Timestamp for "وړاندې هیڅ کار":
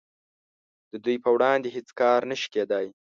1.35-2.19